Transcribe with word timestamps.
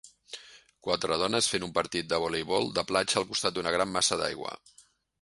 Quatre 0.87 1.17
dones 1.25 1.51
fent 1.51 1.67
un 1.69 1.75
partit 1.77 2.09
de 2.15 2.21
voleibol 2.25 2.69
de 2.81 2.87
platja 2.93 3.23
al 3.25 3.31
costat 3.33 3.59
d'una 3.59 3.79
gran 3.79 3.97
massa 3.99 4.23
d'aigua. 4.25 4.61